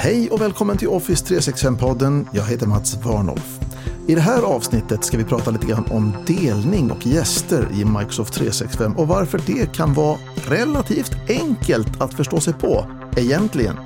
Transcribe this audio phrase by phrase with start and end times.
[0.00, 2.26] Hej och välkommen till Office 365-podden.
[2.32, 3.58] Jag heter Mats Warnolf.
[4.06, 8.34] I det här avsnittet ska vi prata lite grann om delning och gäster i Microsoft
[8.34, 10.18] 365 och varför det kan vara
[10.48, 13.76] relativt enkelt att förstå sig på, egentligen.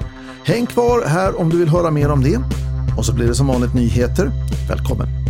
[0.45, 2.39] Häng kvar här om du vill höra mer om det.
[2.99, 4.31] Och så blir det som vanligt nyheter.
[4.69, 5.22] Välkommen!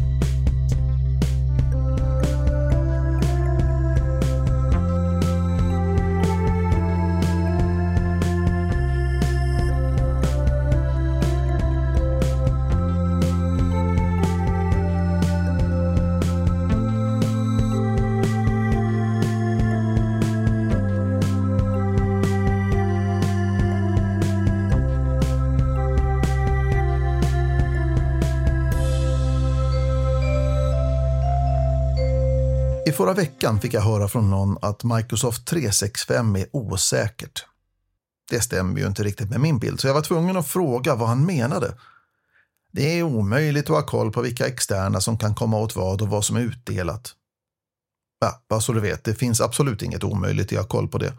[32.87, 37.45] I förra veckan fick jag höra från någon att Microsoft 365 är osäkert.
[38.31, 41.09] Det stämmer ju inte riktigt med min bild, så jag var tvungen att fråga vad
[41.09, 41.75] han menade.
[42.73, 46.09] Det är omöjligt att ha koll på vilka externa som kan komma åt vad och
[46.09, 47.15] vad som är utdelat.
[48.21, 50.99] Ja, bara så du vet, det finns absolut inget omöjligt i att ha koll på
[50.99, 51.13] det.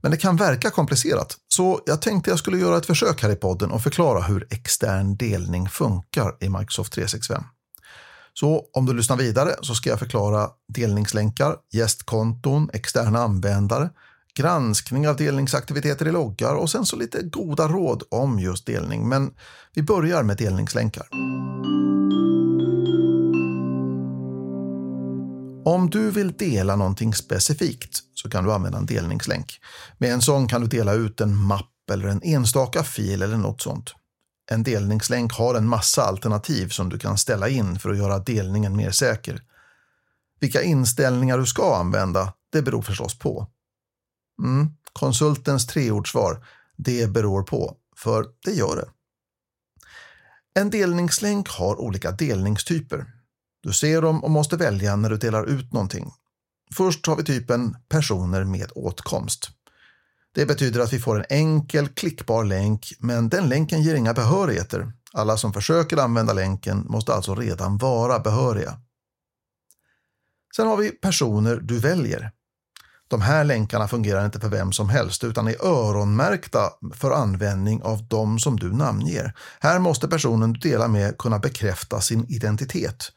[0.00, 3.36] Men det kan verka komplicerat, så jag tänkte jag skulle göra ett försök här i
[3.36, 7.44] podden och förklara hur extern delning funkar i Microsoft 365.
[8.34, 13.90] Så om du lyssnar vidare så ska jag förklara delningslänkar, gästkonton, externa användare,
[14.34, 19.08] granskning av delningsaktiviteter i loggar och sen så lite goda råd om just delning.
[19.08, 19.30] Men
[19.74, 21.06] vi börjar med delningslänkar.
[25.64, 29.60] Om du vill dela någonting specifikt så kan du använda en delningslänk.
[29.98, 33.62] Med en sån kan du dela ut en mapp eller en enstaka fil eller något
[33.62, 33.94] sånt.
[34.50, 38.76] En delningslänk har en massa alternativ som du kan ställa in för att göra delningen
[38.76, 39.42] mer säker.
[40.40, 43.48] Vilka inställningar du ska använda, det beror förstås på.
[44.42, 48.88] Mm, konsultens treordsvar, det beror på, för det gör det.
[50.54, 53.06] En delningslänk har olika delningstyper.
[53.62, 56.12] Du ser dem och måste välja när du delar ut någonting.
[56.74, 59.50] Först har vi typen personer med åtkomst.
[60.34, 64.92] Det betyder att vi får en enkel klickbar länk, men den länken ger inga behörigheter.
[65.12, 68.78] Alla som försöker använda länken måste alltså redan vara behöriga.
[70.56, 72.30] Sen har vi personer du väljer.
[73.08, 78.08] De här länkarna fungerar inte för vem som helst utan är öronmärkta för användning av
[78.08, 79.34] de som du namnger.
[79.60, 83.12] Här måste personen du delar med kunna bekräfta sin identitet.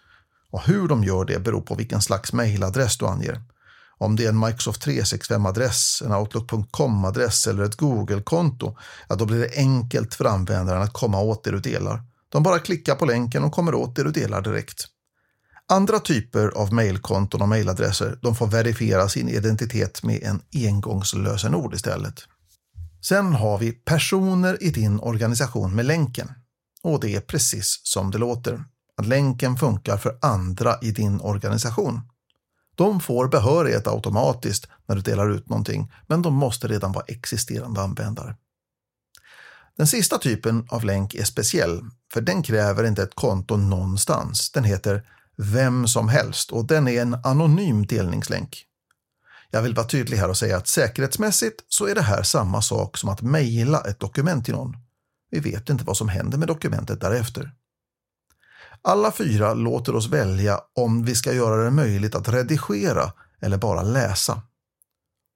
[0.50, 3.42] Och hur de gör det beror på vilken slags mejladress du anger.
[3.97, 8.78] Om det är en Microsoft 365-adress, en Outlook.com-adress eller ett Google-konto,
[9.09, 12.03] ja, då blir det enkelt för användaren att komma åt det du delar.
[12.29, 14.88] De bara klickar på länken och kommer åt det du delar direkt.
[15.67, 22.23] Andra typer av mejlkonton och mejladresser de får verifiera sin identitet med en engångslösenord istället.
[23.01, 26.31] Sen har vi personer i din organisation med länken.
[26.83, 28.63] Och det är precis som det låter.
[28.97, 32.01] Att länken funkar för andra i din organisation.
[32.75, 37.81] De får behörighet automatiskt när du delar ut någonting, men de måste redan vara existerande
[37.81, 38.36] användare.
[39.78, 41.81] Den sista typen av länk är speciell,
[42.13, 44.52] för den kräver inte ett konto någonstans.
[44.52, 45.03] Den heter
[45.38, 48.66] Vem som helst och den är en anonym delningslänk.
[49.50, 52.97] Jag vill vara tydlig här och säga att säkerhetsmässigt så är det här samma sak
[52.97, 54.78] som att mejla ett dokument till någon.
[55.31, 57.52] Vi vet inte vad som händer med dokumentet därefter.
[58.88, 63.81] Alla fyra låter oss välja om vi ska göra det möjligt att redigera eller bara
[63.81, 64.41] läsa.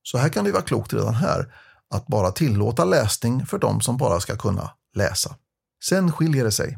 [0.03, 1.53] Så här kan det vara klokt redan här
[1.89, 5.35] att bara tillåta läsning för de som bara ska kunna läsa.
[5.83, 6.77] Sen skiljer det sig.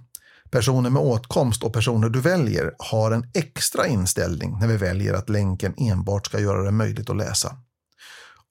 [0.51, 5.29] Personer med åtkomst och personer du väljer har en extra inställning när vi väljer att
[5.29, 7.57] länken enbart ska göra det möjligt att läsa.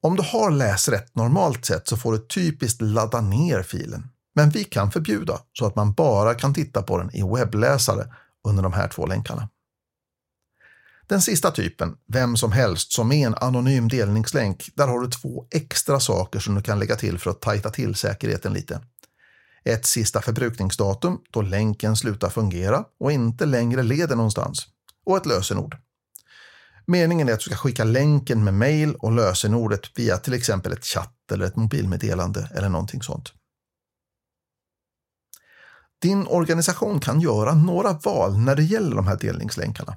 [0.02, 4.10] Om du har läsrätt normalt sett så får du typiskt ladda ner filen.
[4.34, 8.14] Men vi kan förbjuda så att man bara kan titta på den i webbläsare
[8.48, 9.48] under de här två länkarna.
[11.10, 15.46] Den sista typen, vem som helst, som är en anonym delningslänk, där har du två
[15.50, 18.80] extra saker som du kan lägga till för att tajta till säkerheten lite.
[19.64, 24.66] Ett sista förbrukningsdatum då länken slutar fungera och inte längre leder någonstans.
[25.06, 25.76] Och ett lösenord.
[26.86, 30.84] Meningen är att du ska skicka länken med mail och lösenordet via till exempel ett
[30.84, 33.32] chatt eller ett mobilmeddelande eller någonting sånt.
[36.02, 39.96] Din organisation kan göra några val när det gäller de här delningslänkarna.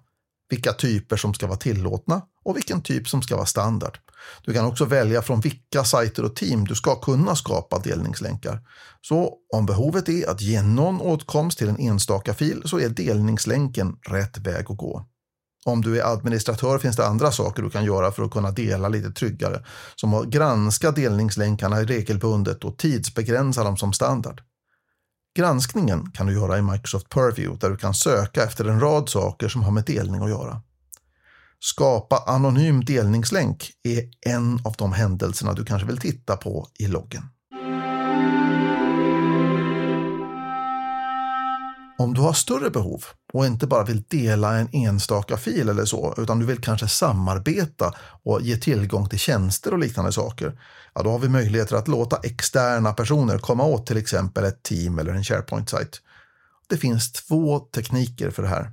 [0.50, 3.98] Vilka typer som ska vara tillåtna och vilken typ som ska vara standard.
[4.46, 8.62] Du kan också välja från vilka sajter och team du ska kunna skapa delningslänkar.
[9.02, 13.96] Så om behovet är att ge någon åtkomst till en enstaka fil så är delningslänken
[14.10, 15.06] rätt väg att gå.
[15.66, 18.90] Om du är administratör finns det andra saker du kan göra för att kunna dela
[18.90, 19.66] lite tryggare,
[19.96, 24.42] som att granska delningslänkarna regelbundet och tidsbegränsa dem som standard.
[25.36, 29.48] Granskningen kan du göra i Microsoft Purview där du kan söka efter en rad saker
[29.48, 30.62] som har med delning att göra.
[31.60, 37.24] Skapa anonym delningslänk är en av de händelserna du kanske vill titta på i loggen.
[41.98, 43.04] Om du har större behov
[43.34, 47.94] och inte bara vill dela en enstaka fil eller så, utan du vill kanske samarbeta
[48.24, 50.60] och ge tillgång till tjänster och liknande saker,
[50.94, 55.00] ja, då har vi möjligheter att låta externa personer komma åt till exempel ett team
[55.00, 56.02] eller en SharePoint-sajt.
[56.68, 58.72] Det finns två tekniker för det här.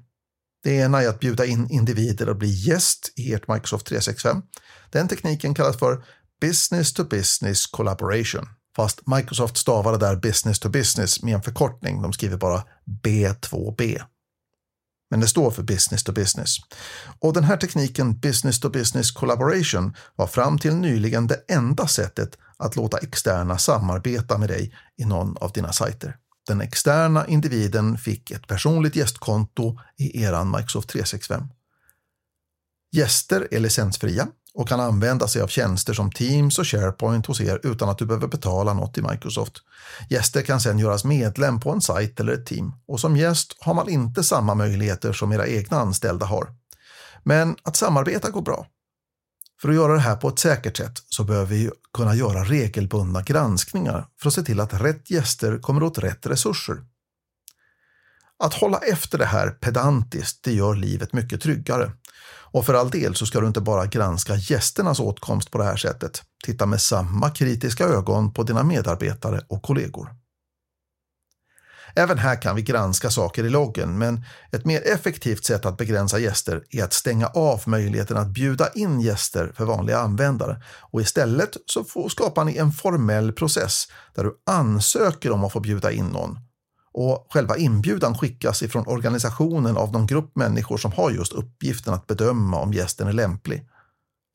[0.62, 4.42] Det ena är att bjuda in individer och bli gäst i ert Microsoft 365.
[4.90, 6.04] Den tekniken kallas för
[6.40, 8.46] Business to Business Collaboration.
[8.76, 12.02] Fast Microsoft stavar det där business to business med en förkortning.
[12.02, 12.64] De skriver bara
[13.04, 14.02] B2B.
[15.10, 16.56] Men det står för business to business.
[17.18, 22.38] Och den här tekniken business to business collaboration var fram till nyligen det enda sättet
[22.56, 26.16] att låta externa samarbeta med dig i någon av dina sajter.
[26.46, 31.48] Den externa individen fick ett personligt gästkonto i eran Microsoft 365.
[32.92, 37.60] Gäster är licensfria och kan använda sig av tjänster som Teams och SharePoint hos er
[37.62, 39.52] utan att du behöver betala något i Microsoft.
[40.10, 43.74] Gäster kan sedan göras medlem på en sajt eller ett team och som gäst har
[43.74, 46.54] man inte samma möjligheter som era egna anställda har.
[47.22, 48.66] Men att samarbeta går bra.
[49.60, 53.22] För att göra det här på ett säkert sätt så behöver vi kunna göra regelbundna
[53.22, 56.76] granskningar för att se till att rätt gäster kommer åt rätt resurser.
[58.42, 61.92] Att hålla efter det här pedantiskt, det gör livet mycket tryggare.
[62.52, 65.76] Och för all del så ska du inte bara granska gästernas åtkomst på det här
[65.76, 66.22] sättet.
[66.44, 70.08] Titta med samma kritiska ögon på dina medarbetare och kollegor.
[71.94, 76.18] Även här kan vi granska saker i loggen, men ett mer effektivt sätt att begränsa
[76.18, 81.56] gäster är att stänga av möjligheten att bjuda in gäster för vanliga användare och istället
[81.66, 83.84] så skapar ni en formell process
[84.14, 86.38] där du ansöker om att få bjuda in någon
[86.94, 92.06] och själva inbjudan skickas ifrån organisationen av någon grupp människor som har just uppgiften att
[92.06, 93.66] bedöma om gästen är lämplig.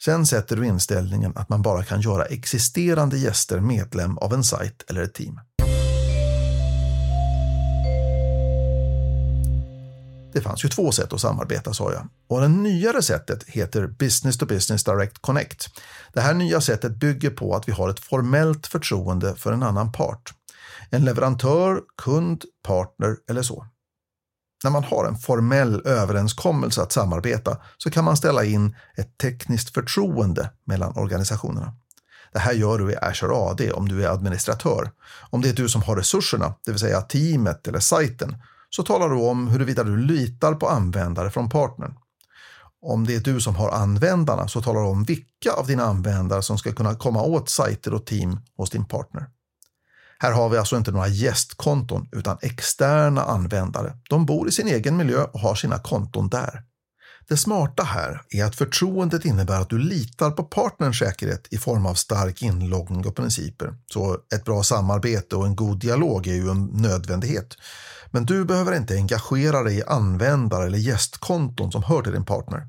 [0.04, 4.84] Sen sätter du inställningen att man bara kan göra existerande gäster medlem av en sajt
[4.90, 5.40] eller ett team.
[10.34, 12.08] Det fanns ju två sätt att samarbeta sa jag.
[12.28, 15.68] Och det nyare sättet heter Business to Business Direct Connect.
[16.14, 19.92] Det här nya sättet bygger på att vi har ett formellt förtroende för en annan
[19.92, 20.34] part
[20.90, 23.66] en leverantör, kund, partner eller så.
[24.64, 29.74] När man har en formell överenskommelse att samarbeta så kan man ställa in ett tekniskt
[29.74, 31.74] förtroende mellan organisationerna.
[32.34, 34.92] Det här gör du i Azure AD om du är administratör.
[35.30, 38.38] Om det är du som har resurserna, det vill säga teamet eller sajten,
[38.70, 41.94] så talar du om huruvida du litar på användare från partnern.
[42.82, 46.42] Om det är du som har användarna så talar du om vilka av dina användare
[46.42, 49.28] som ska kunna komma åt sajter och team hos din partner.
[50.20, 53.94] Här har vi alltså inte några gästkonton utan externa användare.
[54.10, 56.64] De bor i sin egen miljö och har sina konton där.
[57.28, 61.86] Det smarta här är att förtroendet innebär att du litar på partnerns säkerhet i form
[61.86, 63.74] av stark inloggning och principer.
[63.94, 67.58] Så ett bra samarbete och en god dialog är ju en nödvändighet.
[68.12, 72.68] Men du behöver inte engagera dig i användare eller gästkonton som hör till din partner.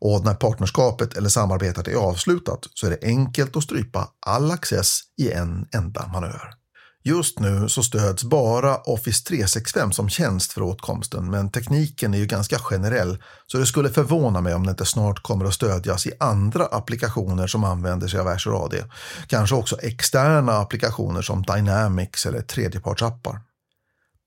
[0.00, 5.00] Och när partnerskapet eller samarbetet är avslutat så är det enkelt att strypa all access
[5.20, 6.58] i en enda manöver.
[7.04, 12.26] Just nu så stöds bara Office 365 som tjänst för åtkomsten, men tekniken är ju
[12.26, 16.12] ganska generell, så det skulle förvåna mig om det inte snart kommer att stödjas i
[16.20, 18.84] andra applikationer som använder sig av Azure AD.
[19.26, 23.40] Kanske också externa applikationer som Dynamics eller tredjepartsappar.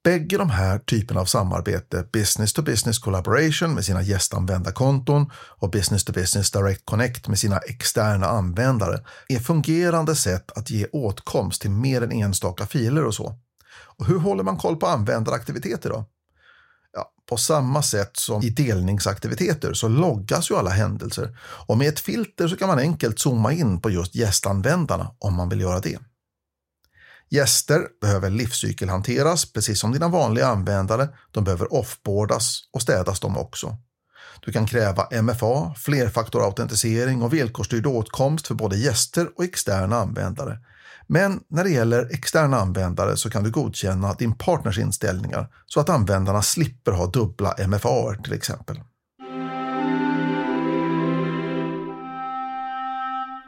[0.04, 6.04] Bägge de här typerna av samarbete, business to business collaboration med sina gästanvändarkonton och business
[6.04, 11.72] to business direct connect med sina externa användare, är fungerande sätt att ge åtkomst till
[11.72, 13.36] mer än enstaka filer och så.
[13.98, 16.06] Och hur håller man koll på användaraktiviteter då?
[16.94, 22.00] Ja, på samma sätt som i delningsaktiviteter så loggas ju alla händelser och med ett
[22.00, 26.00] filter så kan man enkelt zooma in på just gästanvändarna om man vill göra det.
[27.34, 31.10] Gäster behöver livscykelhanteras precis som dina vanliga användare.
[31.32, 33.78] De behöver offboardas och städas de också.
[34.46, 40.60] Du kan kräva MFA, flerfaktorautentisering och villkorsstyrd åtkomst för både gäster och externa användare.
[41.08, 45.90] Men när det gäller externa användare så kan du godkänna din partners inställningar så att
[45.90, 48.80] användarna slipper ha dubbla MFA till exempel.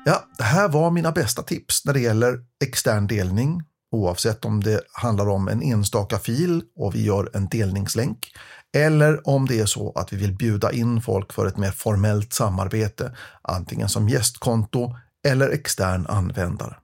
[0.06, 3.62] Ja, det här var mina bästa tips när det gäller extern delning,
[3.94, 8.32] oavsett om det handlar om en enstaka fil och vi gör en delningslänk
[8.76, 12.34] eller om det är så att vi vill bjuda in folk för ett mer formellt
[12.34, 14.96] samarbete, antingen som gästkonto
[15.28, 16.76] eller extern användare.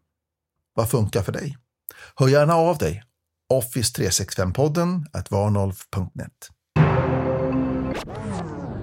[0.73, 1.57] Vad funkar för dig?
[2.15, 3.03] Hör gärna av dig
[3.53, 6.49] office365podden varnolf.net.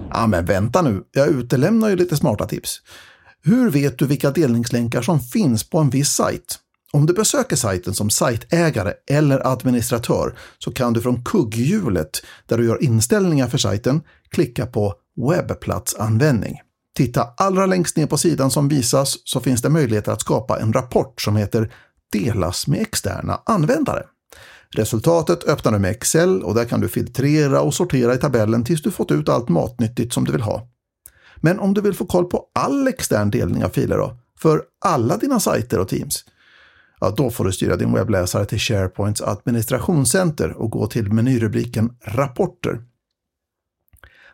[0.09, 2.81] Ja, men vänta nu, jag utelämnar ju lite smarta tips.
[3.43, 6.59] Hur vet du vilka delningslänkar som finns på en viss sajt?
[6.93, 12.09] Om du besöker sajten som sajtägare eller administratör så kan du från kugghjulet
[12.45, 14.93] där du gör inställningar för sajten klicka på
[15.29, 16.55] webbplatsanvändning.
[16.97, 20.73] Titta allra längst ner på sidan som visas så finns det möjligheter att skapa en
[20.73, 21.73] rapport som heter
[22.11, 24.03] Delas med externa användare.
[24.69, 28.81] Resultatet öppnar du med Excel och där kan du filtrera och sortera i tabellen tills
[28.81, 30.67] du fått ut allt matnyttigt som du vill ha.
[31.37, 35.17] Men om du vill få koll på all extern delning av filer då, för alla
[35.17, 36.25] dina sajter och teams,
[36.99, 42.81] ja, då får du styra din webbläsare till SharePoints administrationscenter och gå till menyrubriken Rapporter.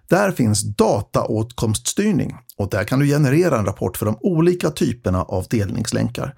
[0.07, 5.45] Där finns dataåtkomststyrning och där kan du generera en rapport för de olika typerna av
[5.49, 6.35] delningslänkar.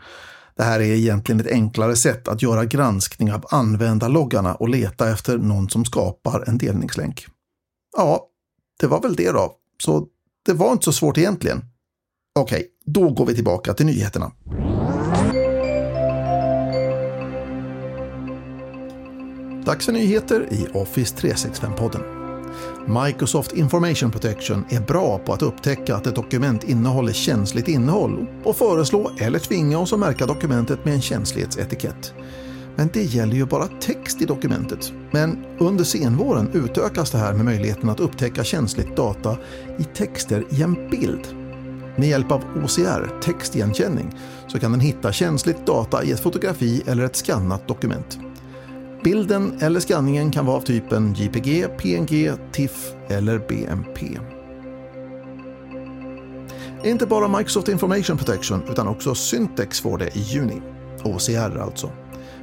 [0.57, 5.37] Det här är egentligen ett enklare sätt att göra granskning av användarloggarna och leta efter
[5.37, 7.25] någon som skapar en delningslänk.
[7.97, 8.27] Ja,
[8.79, 9.55] det var väl det då.
[9.83, 10.07] Så
[10.45, 11.65] det var inte så svårt egentligen.
[12.39, 14.31] Okej, då går vi tillbaka till nyheterna.
[19.65, 22.01] Dags för nyheter i Office 365-podden.
[23.05, 28.55] Microsoft Information Protection är bra på att upptäcka att ett dokument innehåller känsligt innehåll och
[28.55, 32.13] föreslå eller tvinga oss att märka dokumentet med en känslighetsetikett.
[32.75, 34.93] Men det gäller ju bara text i dokumentet.
[35.11, 39.37] Men under senvåren utökas det här med möjligheten att upptäcka känsligt data
[39.79, 41.27] i texter i en bild.
[41.95, 47.03] Med hjälp av OCR, textigenkänning, så kan den hitta känsligt data i ett fotografi eller
[47.03, 48.19] ett skannat dokument.
[49.05, 54.19] Bilden eller skanningen kan vara av typen JPG, PNG, TIFF eller BMP.
[56.83, 60.61] Inte bara Microsoft Information Protection utan också Syntex får det i juni.
[61.03, 61.91] OCR alltså.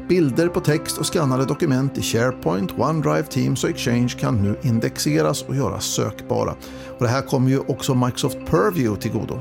[0.08, 5.42] Bilder på text och skannade dokument i SharePoint, OneDrive, Teams och Exchange kan nu indexeras
[5.42, 6.54] och göras sökbara.
[6.98, 9.40] Och det här kommer ju också Microsoft Purview till godo.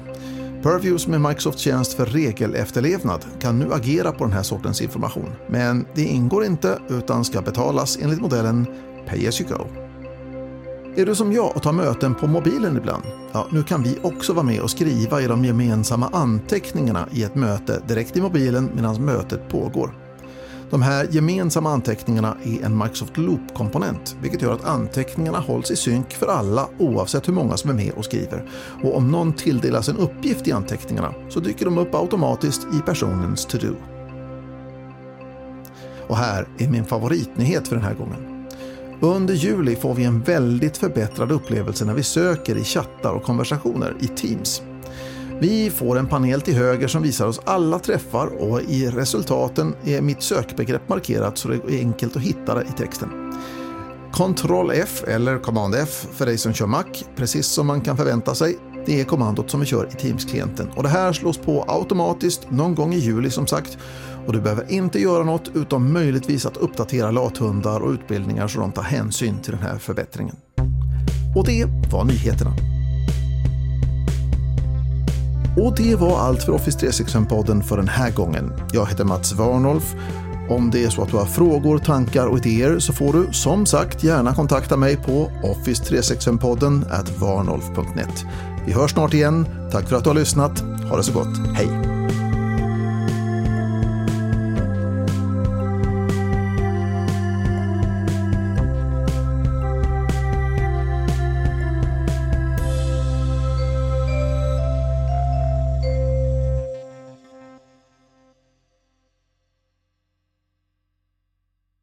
[0.63, 5.31] Purview som är Microsofts tjänst för regelefterlevnad kan nu agera på den här sortens information.
[5.47, 8.65] Men det ingår inte utan ska betalas enligt modellen
[9.07, 9.65] Pay as you go.
[10.95, 13.03] Är du som jag och tar möten på mobilen ibland?
[13.31, 17.35] Ja, nu kan vi också vara med och skriva i de gemensamma anteckningarna i ett
[17.35, 19.93] möte direkt i mobilen medan mötet pågår.
[20.71, 26.13] De här gemensamma anteckningarna är en Microsoft Loop-komponent, vilket gör att anteckningarna hålls i synk
[26.13, 28.49] för alla oavsett hur många som är med och skriver.
[28.83, 33.45] Och om någon tilldelas en uppgift i anteckningarna så dyker de upp automatiskt i personens
[33.45, 33.75] to-do.
[36.07, 38.47] Och här är min favoritnyhet för den här gången.
[38.99, 43.95] Under juli får vi en väldigt förbättrad upplevelse när vi söker i chattar och konversationer
[43.99, 44.61] i Teams.
[45.41, 50.01] Vi får en panel till höger som visar oss alla träffar och i resultaten är
[50.01, 53.09] mitt sökbegrepp markerat så det är enkelt att hitta det i texten.
[54.13, 56.83] Ctrl F eller Command F för dig som kör Mac,
[57.15, 58.57] precis som man kan förvänta sig.
[58.85, 62.75] Det är kommandot som vi kör i Teams-klienten och det här slås på automatiskt någon
[62.75, 63.77] gång i juli som sagt.
[64.27, 68.71] Och du behöver inte göra något utom möjligtvis att uppdatera lathundar och utbildningar så de
[68.71, 70.35] tar hänsyn till den här förbättringen.
[71.35, 72.70] Och det var nyheterna.
[75.57, 78.53] Och det var allt för Office 365-podden för den här gången.
[78.73, 79.95] Jag heter Mats Warnolf.
[80.49, 83.65] Om det är så att du har frågor, tankar och idéer så får du som
[83.65, 86.85] sagt gärna kontakta mig på office365podden
[87.19, 88.25] varnolf.net.
[88.65, 89.45] Vi hörs snart igen.
[89.71, 90.63] Tack för att du har lyssnat.
[90.89, 91.37] Ha det så gott.
[91.53, 92.00] Hej!